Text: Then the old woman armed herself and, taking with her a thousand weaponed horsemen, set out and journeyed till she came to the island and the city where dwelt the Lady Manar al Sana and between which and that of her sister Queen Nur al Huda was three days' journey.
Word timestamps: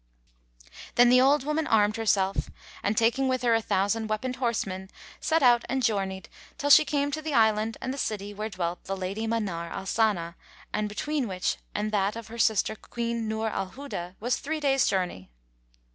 Then 0.95 1.09
the 1.09 1.21
old 1.21 1.43
woman 1.43 1.67
armed 1.67 1.95
herself 1.95 2.49
and, 2.81 2.97
taking 2.97 3.27
with 3.27 3.43
her 3.43 3.53
a 3.53 3.61
thousand 3.61 4.07
weaponed 4.07 4.37
horsemen, 4.37 4.89
set 5.19 5.43
out 5.43 5.63
and 5.69 5.83
journeyed 5.83 6.27
till 6.57 6.71
she 6.71 6.85
came 6.85 7.11
to 7.11 7.21
the 7.21 7.35
island 7.35 7.77
and 7.81 7.93
the 7.93 7.99
city 7.99 8.33
where 8.33 8.49
dwelt 8.49 8.85
the 8.85 8.97
Lady 8.97 9.27
Manar 9.27 9.69
al 9.69 9.85
Sana 9.85 10.35
and 10.73 10.89
between 10.89 11.27
which 11.27 11.57
and 11.75 11.91
that 11.91 12.15
of 12.15 12.29
her 12.29 12.39
sister 12.39 12.75
Queen 12.75 13.27
Nur 13.27 13.49
al 13.49 13.73
Huda 13.73 14.15
was 14.19 14.37
three 14.37 14.59
days' 14.59 14.87
journey. 14.87 15.29